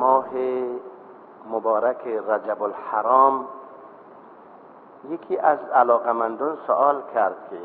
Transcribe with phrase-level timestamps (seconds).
[0.00, 0.28] ماه
[1.50, 3.46] مبارک رجب الحرام
[5.08, 7.56] یکی از علاقمندان سوال کرد که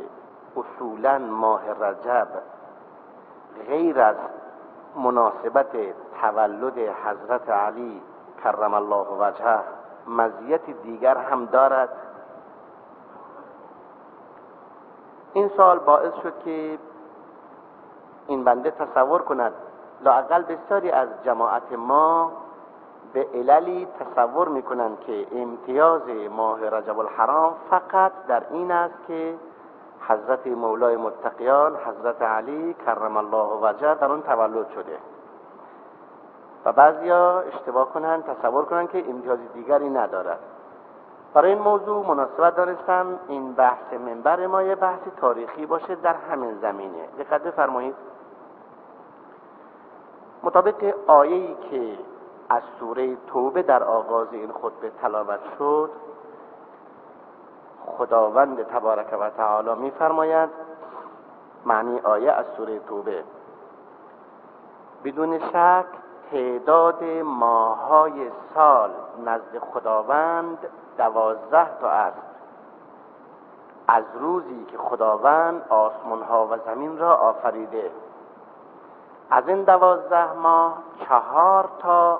[0.61, 2.27] اصولا ماه رجب
[3.67, 4.15] غیر از
[4.95, 5.71] مناسبت
[6.21, 8.01] تولد حضرت علی
[8.43, 9.63] کرم الله وجهه
[10.07, 11.89] مزیت دیگر هم دارد؟
[15.33, 16.79] این سال باعث شد که
[18.27, 19.53] این بنده تصور کند
[20.01, 22.31] لاقل بسیاری از جماعت ما
[23.13, 29.35] به عللی تصور می‌کنند که امتیاز ماه رجب الحرام فقط در این است که
[30.07, 34.97] حضرت مولای متقیان حضرت علی کرم الله وجه در آن تولد شده.
[36.65, 40.39] و بعضیا اشتباه کنند تصور کنند که امتیاز دیگری ندارد.
[41.33, 46.57] برای این موضوع مناسبت دارستم این بحث منبر ما یه بحث تاریخی باشه در همین
[46.61, 47.07] زمینه.
[47.19, 47.95] دقت بفرمایید.
[50.45, 51.97] مطابق آیه‌ای که
[52.49, 55.89] از سوره توبه در آغاز این خطبه تلاوت شد
[57.85, 60.49] خداوند تبارک و تعالی میفرماید
[61.65, 63.23] معنی آیه از سوره توبه
[65.03, 65.85] بدون شک
[66.31, 68.89] تعداد ماهای سال
[69.25, 70.57] نزد خداوند
[70.97, 72.17] دوازده تا است.
[73.87, 77.91] از روزی که خداوند آسمان ها و زمین را آفریده.
[79.29, 82.19] از این دوازده ماه چهار تا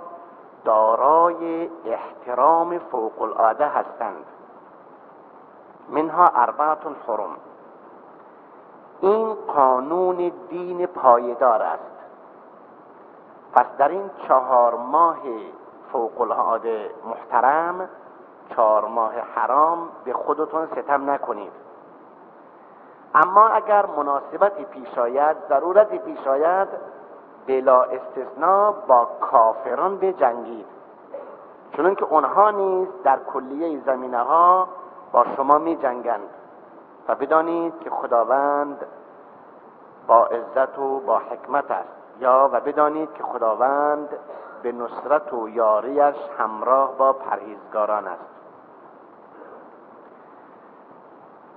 [0.66, 4.25] دارای احترام فوق العاده هستند.
[5.89, 7.36] منها اربعت حرم
[9.02, 11.95] این قانون دین پایدار است.
[13.53, 15.17] پس در این چهار ماه
[15.92, 17.90] فوق العاده محترم
[18.50, 21.52] چهار ماه حرام به خودتون ستم نکنید.
[23.16, 26.67] اما اگر مناسبتی پیش آید ضرورتی پیش آید
[27.47, 30.66] بلا استثناء با کافران بجنگید.
[31.72, 34.67] چون که اونها نیز در کلیه زمینه ها
[35.11, 36.30] با شما می جنگند
[37.07, 38.85] و بدانید که خداوند
[40.07, 41.90] با عزت و با حکمت است.
[42.19, 44.09] یا و بدانید که خداوند
[44.63, 48.44] به نصرت و یاریش همراه با پرهیزگاران است.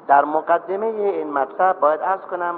[0.08, 2.54] در مقدمه این مطلب باید از کنم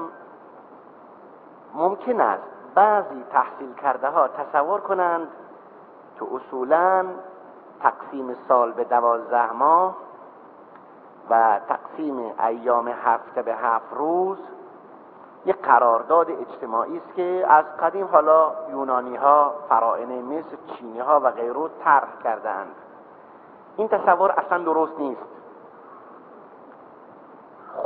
[1.75, 2.43] ممکن است
[2.75, 5.28] بعضی تحصیل کرده ها تصور کنند
[6.19, 7.06] که اصولا
[7.83, 9.97] تقسیم سال به دوازده ماه
[11.31, 14.38] و تقسیم ایام هفته به هفت روز
[15.44, 21.31] یک قرارداد اجتماعی است که از قدیم حالا یونانی ها فرائنه مصر چینی ها و
[21.31, 22.75] غیره طرح کردند
[23.77, 25.39] این تصور اصلا درست نیست.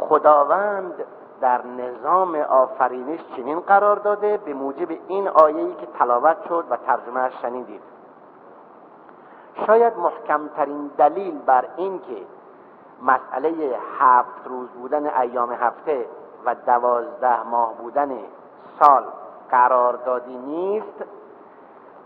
[0.08, 1.04] خداوند
[1.40, 7.30] در نظام آفرینش چنین قرار داده به موجب این آیه‌ای که تلاوت شد و ترجمه
[7.42, 7.82] شنیدید.
[9.66, 12.16] شاید محکمترین دلیل بر این که
[13.02, 16.06] مسئله هفت روز بودن ایام هفته
[16.44, 18.18] و دوازده ماه بودن
[18.80, 19.04] سال
[19.50, 21.04] قراردادی نیست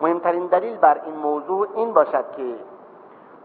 [0.01, 2.55] مهمترین دلیل بر این موضوع این باشد که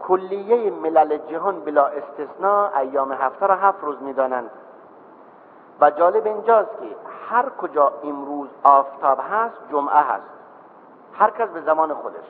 [0.02, 4.50] کلیه ملل جهان بلا استثناء ایام هفته را هفت روز می‌دانند.
[5.80, 6.96] و جالب اینجاست که
[7.30, 10.30] هر کجا امروز آفتاب هست جمعه هست.
[11.18, 12.24] هر کس به زمان خودش.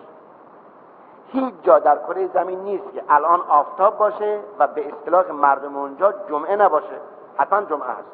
[1.29, 6.13] هیچ جا در کره زمین نیست که الان آفتاب باشه و به اصطلاح مردم اونجا
[6.29, 7.01] جمعه نباشه.
[7.39, 8.09] حتما جمعه هست.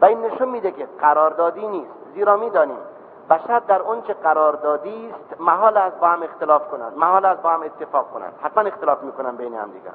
[0.00, 1.94] و این نشون میده که قراردادی نیست.
[2.14, 2.78] زیرا می‌دانیم
[3.30, 7.50] بشر در اون چه قراردادی است محال از با هم اختلاف کنند محال از با
[7.50, 9.92] هم اتفاق کنند حتما اختلاف می‌کنن بین هم دیگر.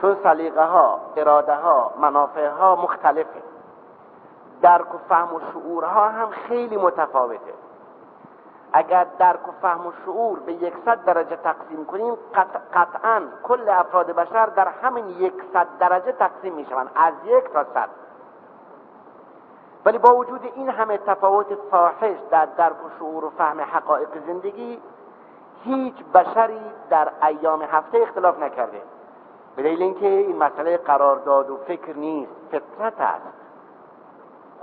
[0.00, 3.42] چون سلیقه ها اراده ها منافع ها مختلفه.
[4.62, 7.54] درک و فهم و شعورها هم خیلی متفاوته.
[8.72, 12.14] اگر درک و فهم و شعور به یکصد درجه تقسیم کنیم
[12.74, 16.90] قطعا کل افراد بشر در همین یکصد درجه تقسیم می‌شوند.
[16.94, 17.88] از یک تا صد.
[19.84, 24.82] ولی با وجود این همه تفاوت فاحش در درک و شعور و فهم حقایق زندگی
[25.64, 26.60] هیچ بشری
[26.90, 28.82] در ایام هفته اختلاف نکرده.
[29.56, 33.34] به دلیل اینکه این مسئله قرارداد و فکر نیست فطرت است.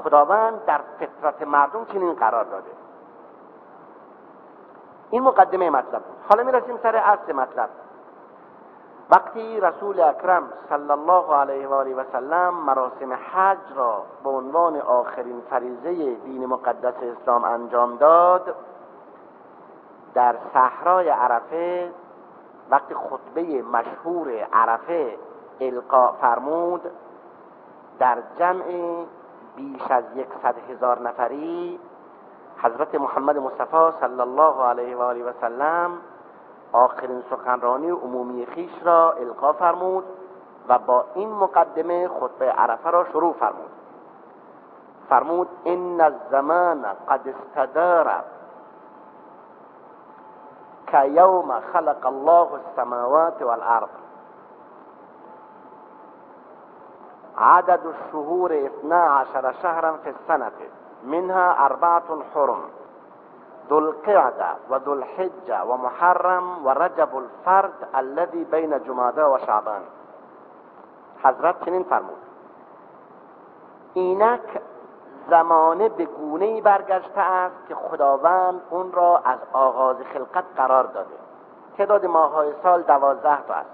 [0.03, 2.71] خداوند در فطرت مردم چنین قرار داده.
[5.09, 6.17] این مقدمه مطلب بود.
[6.29, 7.69] حالا می‌رسیم سر اصل مطلب.
[9.11, 14.81] وقتی رسول اکرم صلی الله علیه و آله و سلم مراسم حج را به عنوان
[14.81, 18.55] آخرین فریضه دین مقدس اسلام انجام داد
[20.13, 21.91] در صحرای عرفه
[22.69, 25.17] وقتی خطبه مشهور عرفه
[25.61, 26.81] القا فرمود
[27.99, 28.63] در جمع
[29.55, 31.79] بیش از یکصد هزار نفری
[32.57, 35.97] حضرت محمد مصطفی صلی الله علیه و آله و سلم
[36.73, 40.03] آخرین سخنرانی عمومی خیش را القا فرمود
[40.67, 43.71] و با این مقدمه خطبه عرفه را شروع فرمود.
[45.09, 48.23] فرمود ان الزمان قد استدار
[50.93, 53.89] یوم خلق الله السماوات والارض.
[57.37, 60.51] عدد الشهور اثنا عشر شهرا في السنة
[61.03, 62.80] منها أربعة حرم.
[63.71, 69.81] ذو القعدة وذو الحجة ومحرم ورجب الفرد الذي بين جمادى وشعبان.
[71.23, 72.21] حضرت چنین فرمود.
[73.93, 74.61] اینک
[75.29, 81.15] زمانه به گونه برگشته است که خداوند اون را از آغاز خلقت قرار داده.
[81.77, 83.69] تعداد ماههای سال دوازده تا است.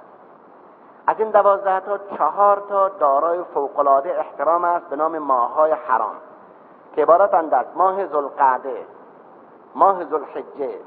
[1.07, 6.15] از این دوازده تا چهار تا دارای فوقالعاده احترام است به نام ماههای حرام.
[6.95, 8.85] که عبارتند از ماه ذوالقعده
[9.77, 10.79] ماه ذوالحجه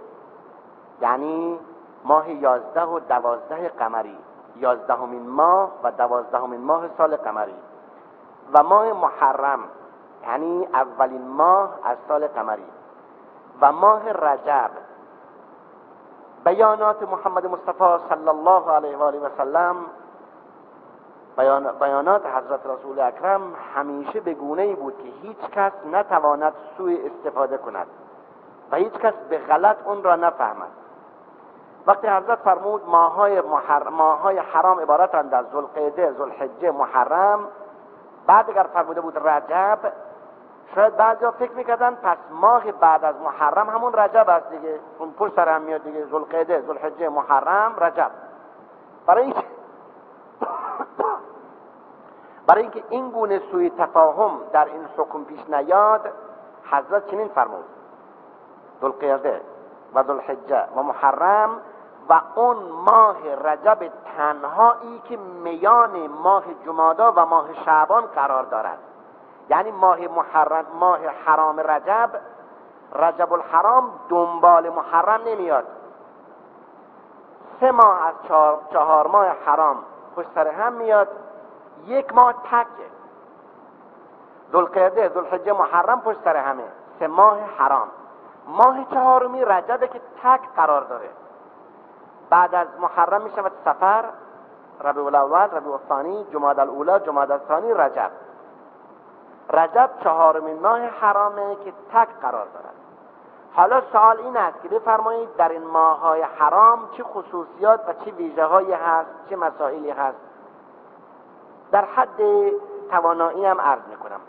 [1.00, 1.58] یعنی
[2.04, 4.18] ماه یازده و دوازده قمری.
[4.56, 7.54] یازدهمین ماه و دوازدهمین ماه سال قمری.
[8.54, 9.60] و ماه محرم
[10.22, 12.66] یعنی اولین ماه از سال قمری.
[13.60, 14.70] و ماه رجب.
[16.44, 19.76] بیانات محمد مصطفی صلی الله علیه و آله و سلم
[21.80, 27.58] بیانات حضرت رسول اکرم همیشه به گونه ای بود که هیچ کس نتواند سوی استفاده
[27.58, 27.86] کند.
[28.72, 30.70] و هیچ کس به غلط اون را نفهمد.
[31.86, 33.88] وقتی حضرت فرمود ماهای, محر...
[33.88, 37.48] ماهای حرام عبارتند از ذوالقعده ذوالحجه محرم
[38.26, 39.78] بعد اگر فرموده بود رجب
[40.74, 44.80] شاید بعضی فکر می‌کردن پس ماه بعد از محرم همون رجب است دیگه.
[44.98, 46.06] اون پشت سر هم میاد دیگه.
[46.06, 48.10] ذوالقعده ذوالحجه محرم رجب.
[49.06, 49.44] برای اینکه
[52.46, 56.10] برای اینکه این گونه سوی تفاهم در این حکم پیش نیاد
[56.70, 57.64] حضرت چنین فرمود.
[58.80, 59.40] ذوالقعده
[59.94, 61.50] و ذوالحجه و محرم
[62.08, 63.78] و اون ماه رجب
[64.16, 68.78] تنهایی که میان ماه جمادا و ماه شعبان قرار دارد.
[69.48, 72.10] یعنی ماه محرم ماه حرام رجب
[72.94, 75.64] رجب الحرام دنبال محرم نمیاد.
[77.60, 79.76] سه ماه از چهار, چهار ماه حرام
[80.16, 81.08] پشت سر هم میاد.
[81.86, 82.90] یک ماه تکه
[84.52, 86.64] ذوالقعده ذوالحجه محرم پشت سر همه.
[86.98, 87.88] سه ماه حرام.
[88.46, 91.10] ماه چهارمی رجبه که تک قرار داره.
[92.30, 94.04] بعد از محرم می شود سفر
[94.84, 98.10] ربیع الاول ربیع الثانی جماد الاولا جماد الثانی رجب.
[99.52, 102.74] رجب چهارمین ماه حرامه که تک قرار دارد
[103.54, 108.44] حالا سوال این است که بفرمایید در این ماههای حرام چه خصوصیات و چه ویژه
[108.44, 110.18] هایی هست چه مسائلی هست؟
[111.72, 112.20] در حد
[112.90, 114.20] توانایی هم عرض می‌کنم.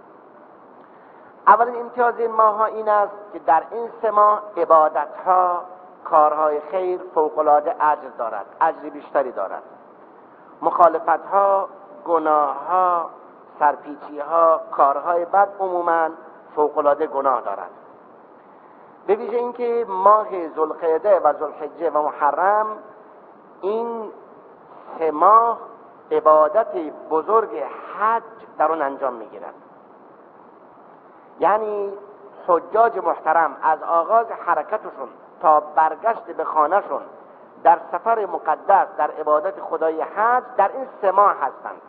[1.47, 5.61] اولین امتیاز این ماه ها این است که در این سه ماه عبادت ها
[6.05, 9.63] کارهای خیر فوقالعاده اجر دارد اجر بیشتری دارد.
[10.61, 11.67] مخالفت ها
[12.05, 13.09] گناه ها
[13.59, 16.09] سرپیچی ها کارهای بد عموما
[16.55, 17.69] فوقالعاده گناه دارد.
[19.07, 22.67] به ویژه اینکه ماه ذوالقعده و ذوالحجه و محرم
[23.61, 24.11] این
[24.99, 25.57] سه ماه
[26.11, 26.75] عبادت
[27.09, 27.63] بزرگ
[27.99, 28.23] حج
[28.57, 29.53] در اون انجام می‌گیرد.
[31.41, 31.93] یعنی
[32.47, 35.09] حجاج محترم از آغاز حرکتشون
[35.41, 37.01] تا برگشت به خانهشون
[37.63, 41.81] در سفر مقدس در عبادت خدای حج در این سه ماه هستند.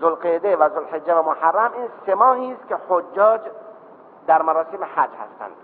[0.00, 3.40] ذوالقعده و ذوالحجه و محرم این سه ماهی است که حجاج
[4.26, 5.56] در مراسم حج هستند.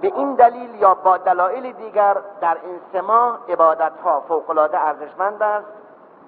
[0.00, 5.42] به این دلیل یا با دلایل دیگر در این سه ماه عبادت ها فوقالعاده ارزشمند
[5.42, 5.66] است.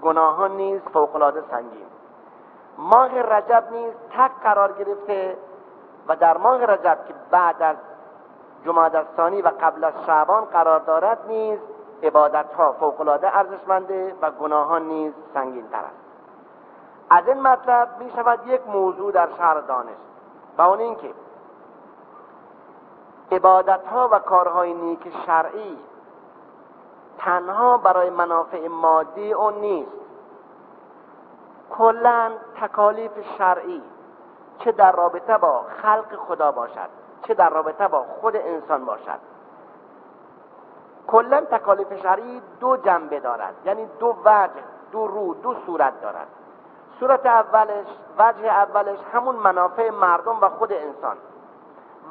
[0.02, 1.86] گناهان نیز فوقالعاده سنگین.
[2.78, 5.36] ماه رجب نیز تک قرار گرفته
[6.08, 7.76] و در ماه رجب که بعد از
[8.64, 11.58] جمعه الثانی و قبل از شعبان قرار دارد نیز
[12.02, 16.00] عبادت ها فوقالعاده ارزشمنده و گناهان نیز سنگین تر است.
[17.10, 19.96] از این مطلب می شود یک موضوع در شهر دانش
[20.58, 21.14] و اون اینکه
[23.32, 25.78] عبادت ها و کارهای نیک شرعی
[27.18, 29.99] تنها برای منافع مادی اون نیست.
[31.70, 33.82] کلا تکالیف شرعی.
[34.58, 36.88] چه در رابطه با خلق خدا باشد
[37.22, 39.18] چه در رابطه با خود انسان باشد.
[41.06, 44.62] کلا تکالیف شرعی دو جنبه دارد یعنی دو وجه
[44.92, 46.26] دو رو دو صورت دارد.
[47.00, 47.86] صورت اولش
[48.18, 51.16] وجه اولش همون منافع مردم و خود انسان.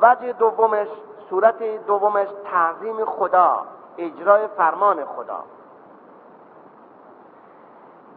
[0.01, 0.87] وجه دومش
[1.29, 3.65] صورت دومش تعظیم خدا
[3.97, 5.43] اجرای فرمان خدا.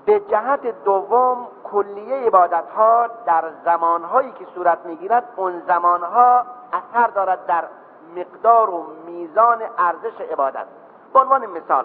[0.07, 7.47] به جهت دوم کلیه عبادت ها در زمانهایی که صورت می‌گیرد اون زمانها اثر دارد
[7.47, 7.65] در
[8.17, 10.67] مقدار و میزان ارزش عبادت.
[11.13, 11.85] به عنوان مثال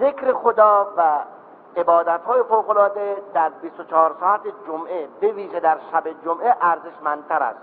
[0.00, 1.18] ذکر خدا و
[1.76, 2.90] عبادت های فوق
[3.34, 7.58] در 24 ساعت جمعه به ویژه در شب جمعه ارزشمندتر است.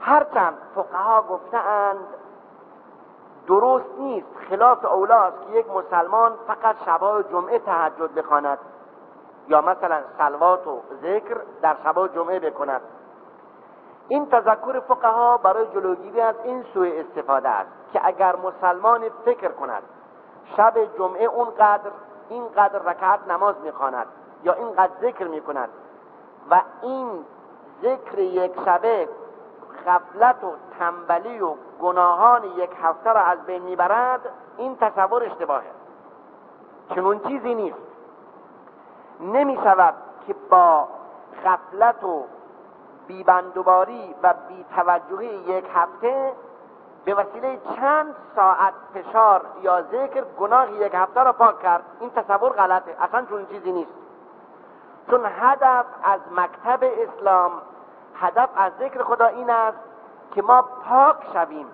[0.00, 1.98] هرچند فقها گفتند
[3.46, 4.26] درست نیست.
[4.50, 8.58] خلاف اولاست که یک مسلمان فقط شبای جمعه تهجد بخواند.
[9.48, 12.80] یا مثلا سلوات و ذکر در شبای جمعه بکند.
[14.08, 19.82] این تذکر فقها برای جلوگیری از این سوء استفاده است که اگر مسلمان فکر کند
[20.56, 21.90] شب جمعه اونقدر
[22.28, 24.06] اینقدر رکعت نماز می‌خواند
[24.44, 25.68] یا اینقدر ذکر می‌کند
[26.50, 27.24] و این
[27.82, 29.08] ذکر یک شبه
[29.86, 34.20] غفلت و تنبلی و گناهان یک هفته را از بین می‌برد
[34.56, 35.70] این تصور اشتباهه.
[36.94, 37.78] چنون چیزی نیست.
[39.20, 39.94] نمی شود
[40.26, 40.88] که با
[41.44, 42.24] غفلت و
[43.06, 46.32] بیبندوباری و بیتوجهی یک هفته
[47.04, 51.82] به وسیله چند ساعت فشار یا ذکر گناه یک هفته را پاک کرد.
[52.00, 52.96] این تصور غلطه.
[53.00, 53.90] اصلا چون چیزی نیست.
[55.10, 57.52] چون هدف از مکتب اسلام
[58.14, 59.78] هدف از ذکر خدا این است
[60.34, 61.66] که ما پاک شویم.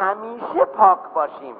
[0.00, 1.56] همیشه پاک باشیم.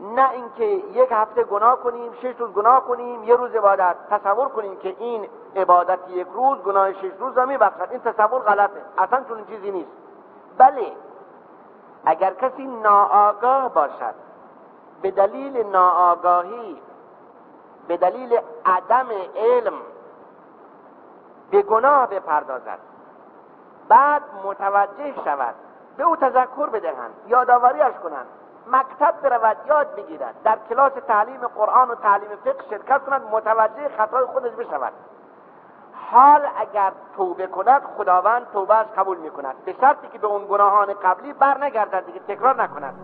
[0.00, 3.96] نه اینکه یک هفته گناه کنیم شش روز گناه کنیم یه روز عبادت.
[4.10, 7.88] تصور کنیم که این عبادت یک روز گناه شش روز را میبخشد.
[7.90, 8.82] این تصور غلطه.
[8.98, 9.90] اصلا چون چیزی نیست.
[10.58, 10.92] بله
[12.04, 14.14] اگر کسی ناآگاه باشد
[15.02, 16.82] به دلیل ناآگاهی
[17.88, 19.74] به دلیل عدم علم
[21.50, 22.78] به گناه بپردازد.
[23.88, 25.54] بعد متوجه شود.
[25.96, 28.26] به او تذکر بدهند یادآوریش کنند
[28.66, 34.24] مکتب برود یاد بگیرد در کلاس تعلیم قرآن و تعلیم فقه شرکت کند متوجه خطای
[34.24, 34.92] خودش بشود.
[36.10, 40.92] حال اگر توبه کند خداوند توبهش قبول می کند به شرطی که به اون گناهان
[40.92, 42.94] قبلی بر نگردد دیگه تکرار نکند.